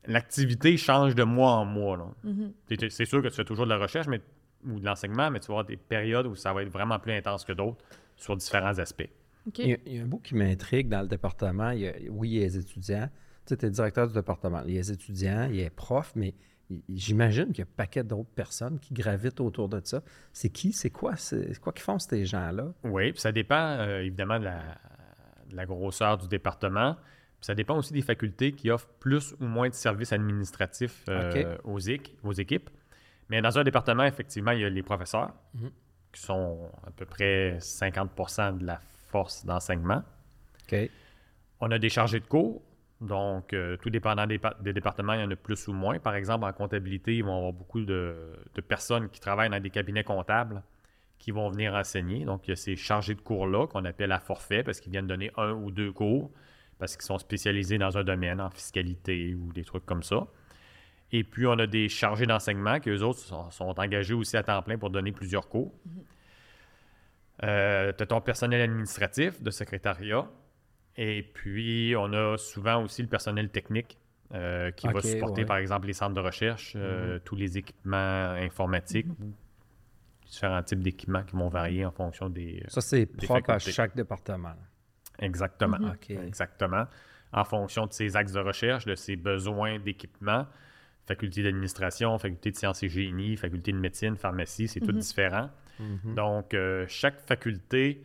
l'activité 0.06 0.78
change 0.78 1.16
de 1.16 1.24
mois 1.24 1.52
en 1.52 1.66
mois. 1.66 2.13
Mm-hmm. 2.25 2.90
C'est 2.90 3.06
sûr 3.06 3.22
que 3.22 3.28
tu 3.28 3.36
fais 3.36 3.46
toujours 3.46 3.66
de 3.66 3.72
la 3.72 3.78
recherche 3.78 4.08
mais, 4.08 4.22
ou 4.66 4.80
de 4.80 4.86
l'enseignement, 4.86 5.31
mais 5.31 5.40
tu 5.40 5.48
vas 5.48 5.54
avoir 5.54 5.66
des 5.66 5.78
périodes 5.78 6.28
où 6.28 6.36
ça 6.36 6.54
va 6.54 6.63
être 6.63 6.72
vraiment 6.72 7.00
plus 7.00 7.13
intense 7.13 7.46
que 7.46 7.54
d'autres 7.54 7.84
sur 8.16 8.36
différents 8.38 8.78
aspects. 8.78 9.10
Il, 9.58 9.80
y 9.88 10.00
a, 10.00 10.04
un 10.04 10.06
bout 10.06 10.19
qui 10.19 10.36
m'intrigue 10.36 10.88
dans 10.88 11.02
le 11.02 11.08
département. 11.08 11.72
oui, 11.72 12.30
il 12.30 12.38
y 12.38 12.40
a 12.40 12.44
les 12.44 12.58
étudiants. 12.58 13.10
Tu 13.46 13.53
es 13.53 13.70
directeur 13.70 14.08
du 14.08 14.13
département. 14.13 14.62
Il 14.65 14.74
y 14.74 14.77
a 14.77 14.82
les 14.82 14.91
étudiants, 14.91 15.48
il 15.50 15.56
y 15.56 15.62
a 15.62 15.63
les 15.63 15.70
profs, 15.72 16.13
mais 16.15 16.36
j'imagine 16.94 17.48
qu'il 17.48 17.60
y 17.60 17.62
a 17.62 17.65
un 17.65 17.75
paquet 17.75 18.03
d'autres 18.03 18.30
personnes 18.30 18.80
qui 18.80 18.94
gravitent 18.94 19.39
autour 19.39 19.68
de 19.68 19.82
ça. 19.84 20.03
C'est 20.32 20.50
qui? 20.50 20.74
C'est 20.74 20.89
quoi? 20.89 21.15
C'est 21.15 21.60
quoi 21.60 21.74
qu'ils 21.74 21.84
font 21.84 22.00
ces 22.00 22.25
gens-là? 22.25 22.74
Oui, 22.84 23.12
puis 23.12 23.22
ça 23.22 23.32
dépend 23.32 23.77
euh, 23.80 24.01
évidemment 24.01 24.39
de 24.39 24.46
la, 24.46 25.65
grosseur 25.65 26.18
du 26.18 26.27
département 26.27 26.96
ça 27.41 27.55
dépend 27.55 27.75
aussi 27.75 27.91
des 27.91 28.03
facultés 28.03 28.51
qui 28.51 28.69
offrent 28.69 28.89
plus 29.00 29.36
ou 29.39 29.45
moins 29.45 29.67
de 29.67 29.74
services 29.74 30.13
administratifs 30.13 31.03
euh, 31.10 31.57
aux, 31.63 31.79
équipes. 31.79 32.69
Mais 33.29 33.41
dans 33.41 33.57
un 33.57 33.63
département, 33.63 34.03
effectivement, 34.03 34.51
il 34.51 34.60
y 34.60 34.65
a 34.65 34.69
les 34.69 34.83
professeurs, 34.83 35.31
mhm. 35.55 35.71
qui 36.12 36.21
sont 36.21 36.69
à 36.86 36.91
peu 36.91 37.05
près 37.05 37.57
50% 37.57 38.60
de 38.60 38.65
la 38.65 38.79
force 39.10 39.43
d'enseignement. 39.43 40.03
On 41.60 41.71
a 41.71 41.79
des 41.79 41.89
chargés 41.89 42.19
de 42.19 42.25
cours. 42.25 42.62
Donc, 43.01 43.53
euh, 43.53 43.75
tout 43.77 43.89
dépendant 43.89 44.27
des, 44.27 44.39
départements, 44.74 45.13
il 45.13 45.21
y 45.21 45.24
en 45.24 45.31
a 45.31 45.36
plus 45.36 45.67
ou 45.67 45.74
moins. 45.74 45.98
Par 45.98 46.13
exemple, 46.13 46.45
en 46.45 46.53
comptabilité, 46.53 47.17
ils 47.17 47.24
vont 47.24 47.36
avoir 47.36 47.53
beaucoup 47.53 47.81
de, 47.81 48.15
de 48.53 48.62
personnes 48.62 49.10
qui 49.10 49.19
travaillent 49.19 49.50
dans 49.50 49.60
des 49.60 49.71
cabinets 49.71 50.03
comptables 50.03 50.62
qui 51.17 51.31
vont 51.31 51.50
venir 51.50 51.74
enseigner. 51.74 52.25
Donc, 52.25 52.48
il 52.48 52.51
y 52.51 52.53
a 52.53 52.55
ces 52.55 52.75
chargés 52.75 53.15
de 53.15 53.21
cours-là 53.21 53.65
qu'on 53.65 53.86
appelle 53.86 54.12
à 54.12 54.19
forfait 54.19 54.62
parce 54.62 54.79
qu'ils 54.79 54.91
viennent 54.91 55.07
donner 55.07 55.31
un 55.38 55.53
ou 55.53 55.71
deux 55.71 55.91
cours 55.91 56.31
parce 56.81 56.97
qu'ils 56.97 57.05
sont 57.05 57.19
spécialisés 57.19 57.77
dans 57.77 57.95
un 57.95 58.03
domaine, 58.03 58.41
en 58.41 58.50
fiscalité 58.50 59.35
ou 59.35 59.53
des 59.53 59.63
trucs 59.63 59.85
comme 59.85 60.01
ça. 60.01 60.25
Et 61.11 61.23
puis, 61.23 61.45
on 61.45 61.53
a 61.59 61.67
des 61.67 61.89
chargés 61.89 62.25
d'enseignement 62.25 62.79
qui, 62.79 62.89
eux 62.89 63.03
autres, 63.03 63.19
sont, 63.19 63.79
engagés 63.79 64.15
aussi 64.15 64.35
à 64.35 64.41
temps 64.41 64.63
plein 64.63 64.79
pour 64.79 64.89
donner 64.89 65.11
plusieurs 65.11 65.47
cours. 65.47 65.71
Mm-hmm. 65.88 66.01
Euh, 67.43 67.93
tu 67.95 68.01
as 68.01 68.05
ton 68.07 68.19
personnel 68.19 68.61
administratif 68.61 69.43
de 69.43 69.51
secrétariat. 69.51 70.27
Et 70.97 71.21
puis, 71.21 71.93
on 71.95 72.11
a 72.13 72.38
souvent 72.38 72.83
aussi 72.83 73.03
le 73.03 73.07
personnel 73.07 73.50
technique 73.50 74.00
euh, 74.33 74.71
qui 74.71 74.88
va 74.88 75.01
supporter, 75.01 75.45
par 75.45 75.57
exemple, 75.57 75.85
les 75.85 75.93
centres 75.93 76.15
de 76.15 76.19
recherche, 76.19 76.73
euh, 76.75 77.17
mm-hmm. 77.17 77.21
tous 77.21 77.35
les 77.35 77.59
équipements 77.59 78.31
informatiques, 78.31 79.07
mm-hmm. 79.07 80.25
différents 80.25 80.63
types 80.63 80.81
d'équipements 80.81 81.23
qui 81.23 81.35
vont 81.35 81.50
varier 81.50 81.85
en 81.85 81.91
fonction 81.91 82.27
des. 82.27 82.63
Ça, 82.69 82.81
c'est 82.81 83.05
propre 83.05 83.51
à 83.51 83.59
chaque 83.59 83.95
département. 83.95 84.55
Exactement. 85.22 85.78
Mhm. 85.80 86.25
Exactement. 86.25 86.86
En 87.34 87.46
fonction 87.46 87.86
de 87.86 87.94
ses 87.94 88.16
axes 88.16 88.34
de 88.34 88.40
recherche, 88.40 88.86
de 88.86 88.96
ses 88.96 89.16
besoins 89.16 89.80
d'équipement, 89.80 90.46
faculté 91.06 91.44
d'administration, 91.44 92.18
faculté 92.18 92.51
de 92.51 92.58
sciences 92.58 92.84
et 92.84 92.90
génie, 92.90 93.38
faculté 93.38 93.72
de 93.72 93.78
médecine, 93.78 94.18
pharmacie, 94.18 94.68
c'est 94.68 94.80
tout 94.80 94.92
mhm. 94.92 95.00
différent. 95.00 95.50
Mhm. 95.80 96.16
Donc, 96.16 96.54
euh, 96.54 96.86
chaque 96.88 97.20
faculté 97.22 98.04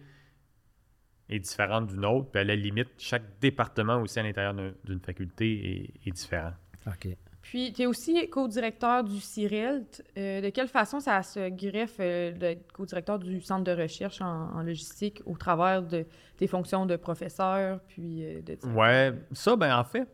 est 1.28 1.40
différente 1.40 1.88
d'une 1.88 2.04
autre, 2.04 2.30
puis 2.30 2.40
à 2.40 2.44
la 2.44 2.54
limite, 2.54 2.90
chaque 2.98 3.40
département 3.40 4.00
aussi 4.00 4.18
à 4.20 4.22
l'intérieur 4.22 4.54
d'une 4.84 5.00
faculté 5.00 5.92
est, 6.04 6.08
est 6.08 6.12
différent. 6.12 6.52
OK. 6.86 7.08
Puis, 7.46 7.72
tu 7.72 7.82
es 7.82 7.86
aussi 7.86 8.28
co-directeur 8.28 9.04
du 9.04 9.20
CIRELT. 9.20 10.02
Euh, 10.18 10.40
de 10.40 10.50
quelle 10.50 10.66
façon 10.66 10.98
ça 10.98 11.22
se 11.22 11.48
greffe 11.48 11.98
euh, 12.00 12.32
d'être 12.32 12.72
co-directeur 12.72 13.20
du 13.20 13.40
centre 13.40 13.62
de 13.62 13.70
recherche 13.70 14.20
en, 14.20 14.62
logistique 14.64 15.22
au 15.26 15.36
travers 15.36 15.84
de 15.84 16.06
tes 16.36 16.48
fonctions 16.48 16.86
de 16.86 16.96
professeur, 16.96 17.78
puis 17.86 18.24
euh, 18.24 18.42
de 18.42 18.58
Ouais, 18.74 19.12
ça, 19.30 19.54
ben 19.54 19.78
en 19.78 19.84
fait, 19.84 20.08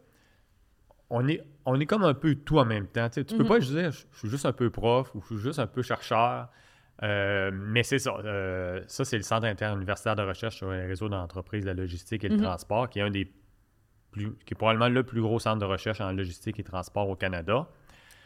on 1.09 1.27
est, 1.27 1.43
on 1.65 1.81
est 1.81 1.87
comme 1.87 2.05
un 2.05 2.13
peu 2.13 2.35
tout 2.35 2.59
en 2.59 2.67
même 2.67 2.87
temps. 2.87 3.09
Tu, 3.09 3.25
peux 3.25 3.39
mhm. 3.39 3.49
pas 3.49 3.59
dire 3.61 3.93
je 3.93 4.19
suis 4.19 4.29
juste 4.29 4.45
un 4.45 4.53
peu 4.53 4.69
prof 4.69 5.15
ou 5.15 5.23
je 5.23 5.27
suis 5.29 5.39
juste 5.39 5.59
un 5.59 5.67
peu 5.67 5.81
chercheur. 5.81 6.51
mais 7.01 7.83
c'est 7.83 7.99
ça. 7.99 8.13
ça, 8.89 9.07
c'est 9.07 9.17
le 9.17 9.23
Centre 9.23 9.47
interuniversitaire 9.47 10.17
de 10.17 10.23
recherche 10.23 10.57
sur 10.57 10.71
les 10.71 10.85
réseaux 10.85 11.09
d'entreprises, 11.09 11.65
la 11.65 11.73
logistique 11.73 12.25
et 12.25 12.29
le 12.29 12.37
mhm. 12.37 12.43
transport, 12.43 12.91
qui 12.91 12.99
est 12.99 13.03
un 13.03 13.11
des 13.11 13.33
qui 14.15 14.53
est 14.53 14.55
probablement 14.55 14.89
le 14.89 15.03
plus 15.03 15.21
gros 15.21 15.39
centre 15.39 15.59
de 15.59 15.65
recherche 15.65 16.01
en 16.01 16.13
logistique 16.13 16.59
et 16.59 16.63
transport 16.63 17.09
au 17.09 17.17
Canada. 17.17 17.67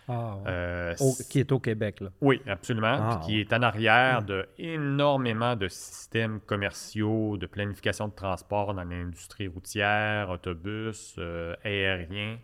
Ah, 0.08 0.38
euh, 0.46 0.94
qui 1.28 1.40
est 1.40 1.50
au 1.50 1.58
Québec, 1.58 2.00
là. 2.00 2.10
Oui, 2.20 2.40
absolument. 2.46 2.86
Ah, 2.86 3.20
qui 3.24 3.40
est 3.40 3.52
en 3.52 3.62
arrière 3.62 4.22
de 4.22 4.46
énormément 4.56 5.56
de 5.56 5.66
systèmes 5.66 6.40
commerciaux, 6.40 7.36
de 7.36 7.46
planification 7.46 8.06
de 8.06 8.14
transport 8.14 8.72
dans 8.74 8.84
l'industrie 8.84 9.48
routière, 9.48 10.30
autobus, 10.30 11.16
euh, 11.18 11.56
aérien, 11.64 12.38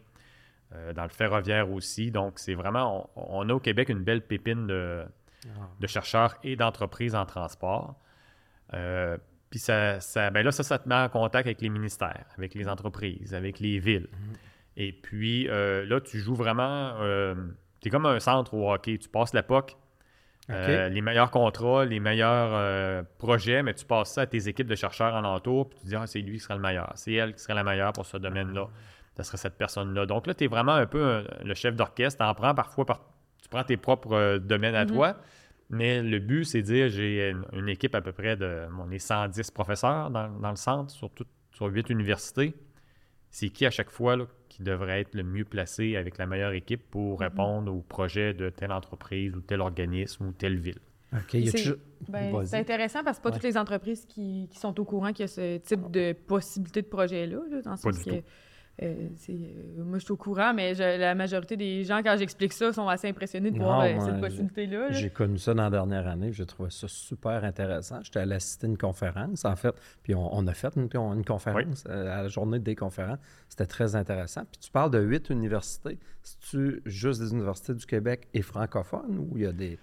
euh, 0.75 0.93
dans 0.93 1.05
le 1.05 1.09
ferroviaire 1.09 1.71
aussi. 1.71 2.11
Donc, 2.11 2.41
c'est 2.41 2.55
vraiment, 2.55 3.11
on, 3.15 3.49
a 3.49 3.55
au 3.55 3.61
Québec 3.61 3.91
une 3.91 4.03
belle 4.03 4.23
pépine 4.23 4.67
de, 4.67 5.05
ah. 5.47 5.69
de 5.79 5.87
chercheurs 5.87 6.35
et 6.43 6.57
d'entreprises 6.57 7.15
en 7.15 7.27
transport. 7.27 7.95
Puis 9.53 9.59
ça, 9.59 10.01
ça, 10.01 10.31
ben 10.31 10.43
là, 10.43 10.51
ça, 10.51 10.63
ça 10.63 10.79
te 10.79 10.89
met 10.89 10.95
en 10.95 11.11
contact 11.11 11.47
avec 11.47 11.61
les 11.61 11.69
ministères, 11.69 12.25
avec 12.39 12.55
les 12.55 12.67
entreprises, 12.69 13.35
avec 13.35 13.61
les 13.61 13.79
villes. 13.79 14.09
Mhm. 14.11 14.37
Et 14.79 14.93
puis 14.93 15.47
euh, 15.47 15.85
là, 15.85 16.01
tu 16.01 16.21
joues 16.21 16.35
vraiment. 16.35 16.95
Euh, 17.03 17.35
tu 17.83 17.89
es 17.89 17.91
comme 17.91 18.07
un 18.07 18.19
centre 18.19 18.55
au 18.55 18.73
hockey. 18.73 18.97
Tu 18.97 19.11
passes 19.11 19.35
la 19.35 19.43
POC, 19.43 19.77
euh, 20.49 20.89
les 20.89 21.03
meilleurs 21.03 21.31
contrats, 21.31 21.85
les 21.85 22.01
meilleurs 22.01 23.05
projets, 23.19 23.63
mais 23.63 23.75
tu 23.75 23.85
passes 23.85 24.13
ça 24.13 24.23
à 24.23 24.27
tes 24.27 24.49
équipes 24.49 24.69
de 24.69 24.75
chercheurs 24.75 25.13
en 25.13 25.23
entour, 25.23 25.69
puis 25.69 25.81
tu 25.81 25.89
dis, 25.89 25.97
ah, 25.97 26.07
c'est 26.07 26.21
lui 26.21 26.39
qui 26.39 26.45
sera 26.45 26.55
le 26.55 26.63
meilleur, 26.63 26.91
c'est 26.95 27.13
elle 27.13 27.35
qui 27.35 27.43
sera 27.43 27.53
la 27.53 27.63
meilleure 27.63 27.93
pour 27.93 28.07
ce 28.07 28.17
domaine-là. 28.17 28.69
Ce 29.19 29.23
serait 29.23 29.37
cette 29.37 29.59
personne-là. 29.59 30.07
Donc 30.07 30.27
là, 30.27 30.33
tu 30.33 30.45
es 30.45 30.47
vraiment 30.47 30.73
un 30.73 30.87
peu 30.87 31.27
le 31.45 31.53
chef 31.53 31.77
d'orchestre. 31.77 32.25
Tu 32.25 32.25
en 32.25 32.33
prends 32.35 32.55
parfois, 32.55 32.87
tu 33.43 33.51
prends 33.51 33.65
tes 33.65 33.77
propres 33.77 34.39
domaines 34.39 34.77
à 34.77 34.87
mhm. 34.87 34.93
toi. 34.93 35.17
Mais 35.73 36.03
le 36.03 36.19
but, 36.19 36.45
c'est 36.45 36.61
de 36.61 36.67
dire 36.67 36.89
j'ai 36.91 37.35
une, 37.53 37.69
équipe 37.69 37.95
à 37.95 38.03
peu 38.03 38.13
près 38.13 38.37
de. 38.37 38.67
On 38.79 38.91
est 38.91 38.99
110 38.99 39.51
professeurs 39.51 40.11
dans, 40.11 40.51
le 40.51 40.57
centre, 40.57 40.91
sur, 40.91 41.11
tout, 41.11 41.25
sur 41.51 41.67
8 41.67 41.89
universités. 41.91 42.55
C'est 43.31 43.49
qui 43.49 43.65
à 43.65 43.71
chaque 43.71 43.91
fois 43.91 44.19
qui 44.51 44.63
devrait 44.63 45.01
être 45.01 45.15
le 45.15 45.23
mieux 45.23 45.47
placé 45.47 45.97
avec 45.97 46.19
la 46.19 46.27
meilleure 46.27 46.53
équipe 46.53 46.83
pour 46.91 47.19
mm-hmm. 47.19 47.23
répondre 47.23 47.75
aux 47.75 47.81
projets 47.81 48.35
de 48.35 48.51
telle 48.51 48.71
entreprise 48.71 49.35
ou 49.35 49.41
tel 49.41 49.63
organisme 49.63 50.27
ou 50.27 50.33
telle 50.33 50.59
ville? 50.59 50.79
OK. 51.15 51.37
Ben, 52.09 52.45
c'est 52.45 52.59
intéressant 52.59 53.03
parce 53.05 53.19
que 53.19 53.23
pas 53.23 53.31
toutes 53.31 53.43
les 53.43 53.57
entreprises 53.57 54.05
qui, 54.07 54.49
sont 54.53 54.79
au 54.79 54.85
courant 54.85 55.13
qu'il 55.13 55.21
y 55.21 55.25
a 55.25 55.29
ce 55.29 55.59
type 55.59 55.91
de 55.91 56.13
possibilité 56.13 56.83
de 56.83 56.87
projet-là. 56.87 57.39
dans 57.65 57.77
ce 57.77 57.83
pas 57.83 57.93
euh, 58.81 59.09
euh, 59.29 59.85
moi, 59.85 59.99
je 59.99 60.05
suis 60.05 60.13
au 60.13 60.17
courant, 60.17 60.55
mais 60.55 60.75
la 60.75 61.15
majorité 61.15 61.57
des 61.57 61.85
gens, 61.85 62.03
quand 62.03 62.17
j'explique 62.17 62.53
ça, 62.53 62.73
sont 62.73 62.89
assez 62.89 63.09
impressionnés 63.09 63.51
de 63.51 63.59
voir 63.59 63.83
euh, 63.83 64.01
cette 64.01 64.21
possibilité-là. 64.21 64.93
J'ai 64.93 65.11
connu 65.11 65.39
ça 65.39 65.53
dans 65.53 65.65
la 65.65 65.71
dernière 65.71 66.07
année. 66.09 66.33
J'ai 66.33 66.47
trouvé 66.47 66.71
ça 66.71 66.89
super 66.89 67.45
intéressant. 67.45 68.01
J'étais 68.03 68.21
allé 68.21 68.35
assister 68.35 68.67
à 68.67 68.71
une 68.71 68.79
conférence, 68.79 69.45
en 69.45 69.57
fait. 69.57 69.75
Puis 70.03 70.15
on, 70.15 70.47
a 70.47 70.55
fait 70.55 70.75
une, 70.77 70.89
conférence 71.25 71.85
à 71.87 72.23
la 72.23 72.29
journée 72.29 72.59
des 72.59 72.75
conférences. 72.75 73.19
C'était 73.49 73.67
très 73.67 73.95
intéressant. 73.95 74.43
Puis 74.51 74.61
tu 74.61 74.71
parles 74.71 74.91
de 74.91 75.01
huit 75.01 75.29
universités. 75.29 75.99
C'est-tu 76.23 76.83
juste 76.87 77.21
des 77.21 77.33
universités 77.33 77.75
du 77.75 77.85
Québec 77.85 78.29
et 78.33 78.43
francophones 78.43 79.19
ou 79.19 79.37
il 79.37 79.43
y 79.43 79.47
a 79.47 79.53
des. 79.53 79.79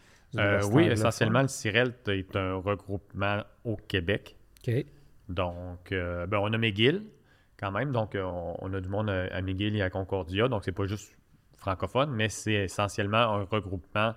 oui, 0.72 0.88
essentiellement, 0.88 1.43
le 1.43 1.48
CIREL 1.48 1.93
est 2.08 2.36
un 2.36 2.55
regroupement 2.55 3.43
au 3.63 3.75
Québec. 3.75 4.36
OK. 4.67 4.86
Donc, 5.29 5.91
ben, 5.91 6.39
on 6.39 6.51
a 6.51 6.58
McGill, 6.58 7.03
quand 7.59 7.71
même. 7.71 7.91
Donc, 7.91 8.15
euh, 8.15 8.23
on, 8.23 8.73
a 8.73 8.79
du 8.79 8.89
monde 8.89 9.09
à, 9.09 9.41
McGill 9.41 9.75
et 9.75 9.81
à 9.81 9.89
Concordia. 9.89 10.47
Donc, 10.47 10.63
c'est 10.63 10.71
pas 10.71 10.85
juste 10.85 11.15
francophone, 11.57 12.11
mais 12.11 12.29
c'est 12.29 12.53
essentiellement 12.53 13.17
un 13.17 13.43
regroupement 13.43 14.13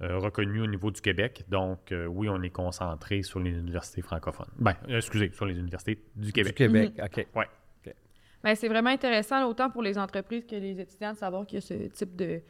euh, 0.00 0.18
reconnu 0.18 0.62
au 0.62 0.66
niveau 0.66 0.90
du 0.90 1.00
Québec. 1.00 1.44
Donc, 1.48 1.90
euh, 1.90 2.06
oui, 2.06 2.28
on 2.28 2.40
est 2.42 2.50
concentré 2.50 3.22
sur 3.22 3.40
les 3.40 3.50
universités 3.50 4.00
francophones. 4.00 4.50
Ben, 4.58 4.74
excusez, 4.88 5.32
sur 5.32 5.44
les 5.44 5.58
universités 5.58 5.98
du 6.14 6.32
Québec. 6.32 6.56
Du 6.56 6.64
Québec, 6.66 6.92
mhm. 6.96 7.04
OK. 7.04 7.26
Ouais. 7.34 7.48
Ben, 8.44 8.54
c'est 8.54 8.68
vraiment 8.68 8.90
intéressant, 8.90 9.44
autant 9.48 9.68
pour 9.68 9.82
les 9.82 9.98
entreprises 9.98 10.46
que 10.46 10.54
les 10.54 10.80
étudiants, 10.80 11.12
de 11.12 11.18
savoir 11.18 11.44
qu'il 11.44 11.56
y 11.56 11.58
a 11.58 11.60
ce 11.60 11.74
type 11.88 12.14
de, 12.14 12.40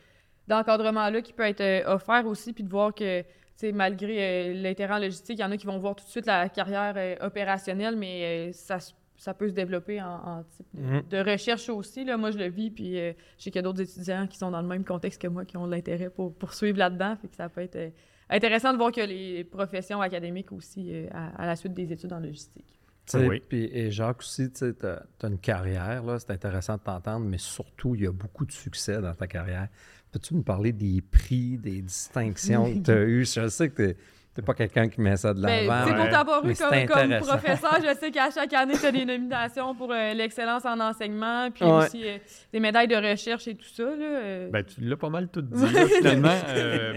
d'encadrement-là 0.46 1.22
qui 1.22 1.32
peut 1.32 1.44
être 1.44 1.88
offert 1.88 2.26
aussi, 2.26 2.52
puis 2.52 2.62
de 2.62 2.68
voir 2.68 2.94
que 2.94 3.24
malgré 3.72 4.52
l'intérêt 4.52 4.94
en 4.94 4.98
logistique, 4.98 5.38
il 5.38 5.40
y 5.40 5.44
en 5.44 5.50
a 5.50 5.56
qui 5.56 5.66
vont 5.66 5.78
voir 5.78 5.96
tout 5.96 6.04
de 6.04 6.10
suite 6.10 6.26
la 6.26 6.50
carrière 6.50 7.16
opérationnelle, 7.22 7.96
mais 7.96 8.52
ça 8.52 8.78
se 8.78 8.92
ça 9.18 9.34
peut 9.34 9.48
se 9.48 9.54
développer 9.54 10.00
en, 10.00 10.44
type 10.44 10.66
mhm. 10.74 11.02
de, 11.10 11.18
recherche 11.18 11.68
aussi. 11.68 12.04
Là. 12.04 12.16
Moi, 12.16 12.30
je 12.30 12.38
le 12.38 12.48
vis, 12.48 12.70
puis 12.70 12.98
euh, 12.98 13.12
je 13.36 13.44
sais 13.44 13.50
qu'il 13.50 13.56
y 13.56 13.58
a 13.58 13.62
d'autres 13.62 13.82
étudiants 13.82 14.26
qui 14.28 14.38
sont 14.38 14.50
dans 14.50 14.62
le 14.62 14.68
même 14.68 14.84
contexte 14.84 15.20
que 15.20 15.26
moi, 15.26 15.44
qui 15.44 15.56
ont 15.56 15.66
l'intérêt 15.66 16.08
pour 16.08 16.32
poursuivre 16.34 16.78
là-dedans. 16.78 17.16
Fait 17.20 17.28
que 17.28 17.34
ça 17.34 17.48
peut 17.48 17.60
être 17.60 17.76
euh, 17.76 17.90
intéressant 18.30 18.72
de 18.72 18.78
voir 18.78 18.92
que 18.92 19.00
les 19.00 19.42
professions 19.42 20.00
académiques 20.00 20.52
aussi, 20.52 20.94
euh, 20.94 21.08
à, 21.12 21.46
la 21.46 21.56
suite 21.56 21.74
des 21.74 21.92
études 21.92 22.12
en 22.12 22.20
logistique. 22.20 22.78
Oui. 23.14 23.40
Puis, 23.40 23.64
et 23.72 23.90
Jacques 23.90 24.20
aussi, 24.20 24.52
tu 24.52 24.64
as, 24.64 25.26
une 25.26 25.38
carrière, 25.38 26.04
là, 26.04 26.18
c'est 26.18 26.30
intéressant 26.30 26.76
de 26.76 26.82
t'entendre, 26.82 27.26
mais 27.26 27.38
surtout, 27.38 27.94
il 27.94 28.02
y 28.02 28.06
a 28.06 28.12
beaucoup 28.12 28.44
de 28.44 28.52
succès 28.52 29.00
dans 29.00 29.14
ta 29.14 29.26
carrière. 29.26 29.68
Peux-tu 30.12 30.34
nous 30.34 30.42
parler 30.42 30.72
des 30.72 31.00
prix, 31.00 31.58
des 31.58 31.82
distinctions 31.82 32.72
que 32.72 32.78
tu 32.84 32.90
as 32.90 33.02
eues? 33.02 33.24
Je 33.24 33.48
sais 33.48 33.70
que 33.70 33.92
tu 33.92 33.96
c'est 34.38 34.44
pas 34.44 34.54
quelqu'un 34.54 34.88
qui 34.88 35.00
met 35.00 35.16
ça 35.16 35.34
de 35.34 35.42
ben, 35.42 35.66
l'avant. 35.66 35.84
C'est 35.88 35.96
pour 35.96 36.08
t'avoir 36.10 36.46
eu 36.46 36.54
comme, 36.54 37.18
professeur, 37.18 37.78
je 37.82 37.98
sais 37.98 38.12
qu'à 38.12 38.30
chaque 38.30 38.52
année, 38.52 38.74
tu 38.78 38.86
as 38.86 38.92
des 38.92 39.04
nominations 39.04 39.74
pour 39.74 39.90
euh, 39.90 40.14
l'excellence 40.14 40.64
en 40.64 40.78
enseignement, 40.78 41.50
puis 41.50 41.64
aussi 41.64 42.08
euh, 42.08 42.18
des 42.52 42.60
médailles 42.60 42.86
de 42.86 42.94
recherche 42.94 43.48
et 43.48 43.56
tout 43.56 43.66
ça. 43.66 43.82
Là, 43.82 43.96
euh. 44.00 44.48
ben, 44.48 44.62
tu 44.62 44.80
l'as 44.82 44.96
pas 44.96 45.08
mal 45.08 45.26
tout 45.28 45.42
dit, 45.42 45.66
finalement. 45.96 46.38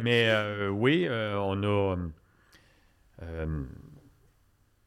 mais 0.03 0.31
oui, 0.67 1.07
on 1.10 1.63
a. 1.63 1.95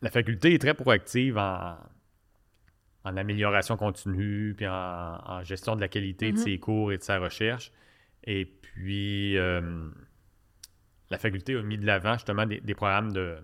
la 0.01 0.11
faculté 0.11 0.55
est 0.55 0.61
très 0.61 0.75
proactive 0.75 1.37
en, 1.37 1.75
en 3.03 3.17
amélioration 3.17 3.77
continue, 3.77 4.55
puis 4.57 4.69
en, 4.69 5.43
gestion 5.43 5.75
de 5.75 5.81
la 5.81 5.89
qualité 5.89 6.31
de 6.31 6.37
mm-hmm. 6.37 6.45
ses 6.45 6.59
cours 6.61 6.93
et 6.93 6.99
de 6.99 7.03
sa 7.03 7.19
recherche. 7.19 7.73
Et 8.23 8.45
puis 8.45 9.37
la 11.15 11.19
faculté 11.19 11.57
a 11.57 11.63
mis 11.63 11.79
de 11.79 11.87
l'avant 11.87 12.15
justement 12.15 12.45
des, 12.45 12.75
programmes 12.75 13.13
de, 13.13 13.37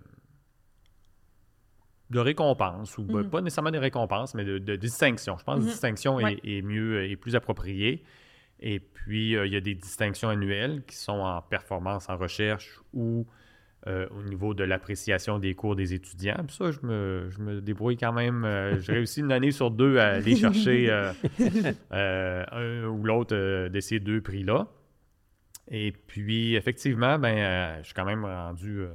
de 2.09 2.19
récompense, 2.19 2.97
ou 2.97 3.03
ben, 3.03 3.19
mhm. 3.19 3.29
pas 3.29 3.41
nécessairement 3.41 3.71
des 3.71 3.79
récompenses, 3.79 4.35
mais 4.35 4.43
de, 4.43 4.75
distinction. 4.75 5.37
Je 5.37 5.43
pense 5.43 5.55
que 5.55 5.59
la 5.61 5.65
mhm. 5.65 5.71
distinction 5.71 6.19
est, 6.19 6.61
mieux 6.61 7.05
et 7.05 7.15
plus 7.15 7.35
appropriée. 7.35 8.03
Et 8.59 8.79
puis, 8.79 9.35
euh, 9.35 9.47
il 9.47 9.53
y 9.53 9.55
a 9.55 9.61
des 9.61 9.73
distinctions 9.73 10.29
annuelles 10.29 10.83
qui 10.85 10.95
sont 10.95 11.13
en 11.13 11.41
performance 11.41 12.09
en 12.09 12.17
recherche 12.17 12.79
ou 12.93 13.25
euh, 13.87 14.05
au 14.11 14.21
niveau 14.23 14.53
de 14.53 14.63
l'appréciation 14.63 15.39
des 15.39 15.55
cours 15.55 15.75
des 15.75 15.93
étudiants. 15.93 16.43
Puis 16.45 16.57
ça, 16.57 16.69
je 16.69 16.79
me, 16.85 17.61
débrouille 17.61 17.97
quand 17.97 18.13
même. 18.13 18.43
Euh, 18.43 18.79
j'ai 18.81 18.93
réussi 18.93 19.21
une 19.21 19.31
année 19.31 19.51
sur 19.51 19.71
deux 19.71 19.97
à 19.97 20.09
aller 20.09 20.35
chercher 20.35 20.91
un 21.91 22.83
ou 22.85 23.03
l'autre 23.03 23.35
de 23.69 23.79
ces 23.79 23.99
deux 23.99 24.21
prix-là. 24.21 24.67
Et 25.73 25.93
puis, 25.93 26.55
effectivement, 26.55 27.17
ben, 27.17 27.37
euh, 27.37 27.77
je 27.79 27.85
suis 27.85 27.93
quand 27.93 28.03
même 28.03 28.25
rendu 28.25 28.81
euh, 28.81 28.93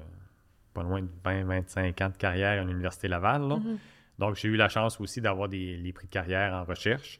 pas 0.74 0.82
loin 0.82 1.00
de 1.00 1.08
20-25 1.24 2.04
ans 2.04 2.10
de 2.10 2.16
carrière 2.16 2.60
à 2.60 2.64
l'Université 2.64 3.08
Laval. 3.08 3.40
Mm-hmm. 3.40 3.78
Donc, 4.18 4.36
j'ai 4.36 4.48
eu 4.48 4.56
la 4.56 4.68
chance 4.68 5.00
aussi 5.00 5.22
d'avoir 5.22 5.48
des 5.48 5.78
les 5.78 5.92
prix 5.94 6.06
de 6.06 6.12
carrière 6.12 6.52
en 6.52 6.64
recherche 6.64 7.18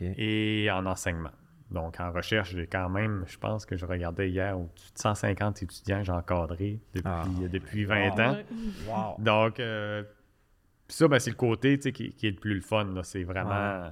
et 0.00 0.68
en 0.70 0.86
enseignement. 0.86 1.32
Donc, 1.70 1.98
en 1.98 2.12
recherche, 2.12 2.52
j'ai 2.52 2.68
quand 2.68 2.88
même, 2.88 3.24
je 3.26 3.36
pense 3.38 3.66
que 3.66 3.76
je 3.76 3.84
regardais 3.84 4.30
hier, 4.30 4.56
au-dessus 4.56 4.92
de 4.92 4.98
150 4.98 5.64
étudiants 5.64 5.98
que 5.98 6.04
j'ai 6.04 6.12
encadrés 6.12 6.80
depuis, 6.94 7.10
ah. 7.10 7.24
depuis 7.50 7.84
20 7.84 8.20
ans. 8.20 8.36
Donc, 9.18 9.58
euh, 9.58 10.04
ça, 10.86 11.08
ben, 11.08 11.18
c'est 11.18 11.30
le 11.30 11.36
côté 11.36 11.78
qui, 11.78 12.12
qui, 12.12 12.26
est 12.26 12.30
le 12.30 12.36
plus 12.36 12.54
le 12.54 12.60
fun. 12.60 12.88
C'est 13.02 13.24
vraiment. 13.24 13.90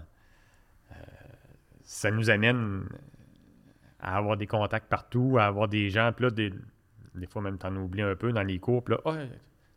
ça 1.83 2.13
nous 2.13 2.31
amène 2.31 2.85
à 4.05 4.19
avoir 4.19 4.37
des 4.37 4.47
contacts 4.47 4.89
partout, 4.89 5.37
à 5.41 5.47
avoir 5.47 5.67
des 5.67 5.89
gens. 5.89 6.13
Puis 6.13 6.27
là, 6.27 6.31
des, 6.31 6.53
fois 7.27 7.43
même, 7.43 7.59
t'en 7.59 7.75
oublies 7.75 8.03
un 8.03 8.15
peu 8.15 8.33
dans 8.33 8.43
les 8.43 8.59
cours. 8.59 8.85
Puis 8.85 8.95
là, 8.95 9.17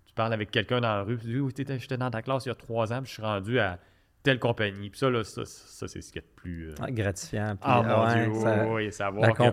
tu 0.05 0.13
parles 0.13 0.33
avec 0.33 0.51
quelqu'un 0.51 0.81
dans 0.81 0.95
la 0.95 1.03
rue. 1.03 1.17
Tu 1.17 1.27
dis, 1.27 1.39
oui, 1.39 1.53
j'étais 1.55 1.97
dans 1.97 2.11
ta 2.11 2.21
classe 2.21 2.45
il 2.45 2.49
y 2.49 2.51
a 2.51 2.55
trois 2.55 2.91
ans, 2.91 3.01
puis 3.01 3.07
je 3.07 3.13
suis 3.13 3.23
rendu 3.23 3.57
à 3.59 3.79
telle 4.23 4.39
compagnie. 4.39 4.89
Puis 4.89 4.99
ça, 4.99 5.09
là, 5.09 5.23
ça, 5.23 5.43
c'est 5.45 6.01
ce 6.01 6.11
qui 6.11 6.17
est 6.17 6.21
le 6.21 6.35
plus... 6.35 6.73
Ah, 6.81 6.91
gratifiant. 6.91 7.55
ah, 7.61 7.81
mon 7.81 8.13
Dieu, 8.13 8.33
ça, 8.41 8.67
oui, 8.67 8.91
savoir 8.91 9.33
qu'ils 9.33 9.45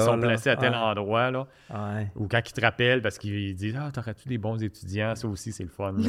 sont 0.00 0.18
placés 0.18 0.48
à 0.48 0.56
tel 0.56 0.74
endroit, 0.74 1.30
là. 1.30 1.46
Ou 2.16 2.26
quand 2.28 2.40
ils 2.48 2.52
te 2.52 2.60
rappellent 2.62 3.02
parce 3.02 3.18
qu'ils 3.18 3.54
disent 3.54 3.76
«Ah, 3.78 3.90
t'aurais-tu 3.92 4.26
des 4.26 4.38
bons 4.38 4.62
étudiants?» 4.62 5.14
Ça 5.16 5.28
aussi, 5.28 5.52
c'est 5.52 5.64
le 5.64 5.68
fun. 5.68 5.92
le, 5.98 6.06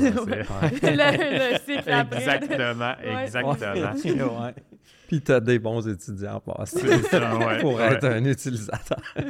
Exactement, 2.16 2.96
exactement. 3.04 4.54
Puis 5.08 5.22
tu 5.22 5.32
as 5.32 5.40
des 5.40 5.58
bons 5.58 5.88
étudiants 5.88 6.40
passant 6.40 6.80
pour 7.62 7.82
être 7.82 8.06
un 8.06 8.24
utilisateur. 8.26 9.02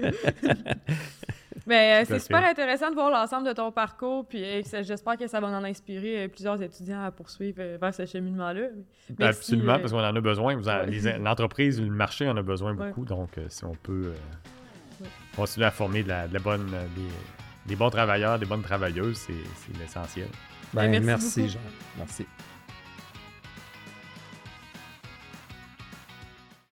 Mais 1.70 2.02
euh, 2.02 2.06
c'est 2.08 2.20
super 2.20 2.44
intéressant 2.44 2.90
de 2.90 2.96
voir 2.96 3.12
l'ensemble 3.12 3.48
de 3.48 3.54
ton 3.54 3.72
parcours, 3.72 4.26
puis 4.26 4.44
euh, 4.44 4.62
j'espère 4.82 5.18
que 5.18 5.28
ça 5.28 5.40
va 5.40 5.48
en 5.48 5.64
inspirer 5.64 6.24
euh, 6.24 6.28
plusieurs 6.28 6.60
étudiants 6.62 7.04
à 7.04 7.12
poursuivre 7.12 7.62
vers 7.80 7.94
ce 7.94 8.08
cheminement-là. 8.08 8.70
Absolument, 9.20 9.78
parce 9.80 9.92
qu'on 9.92 10.00
en 10.00 10.16
a 10.16 10.22
besoin. 10.22 10.60
L'entreprise, 11.20 11.80
le 11.80 11.92
marché 11.92 12.28
en 12.28 12.36
a 12.38 12.42
besoin 12.42 12.74
beaucoup, 12.74 13.06
donc 13.06 13.30
si 13.50 13.64
on 13.66 13.76
peut 13.76 14.14
continuer 15.36 15.68
à 15.68 15.72
former 15.72 16.02
de 16.02 16.10
la, 16.10 16.28
bonne, 16.44 16.72
des, 17.68 17.76
bons 17.76 17.92
travailleurs, 17.92 18.40
des 18.40 18.48
bonnes 18.48 18.64
travailleuses, 18.64 19.18
c'est 19.18 19.80
l'essentiel. 19.80 20.28
Ben, 20.74 20.90
merci, 20.90 21.06
merci 21.06 21.50
Jean. 21.50 21.60
Merci. 21.98 22.26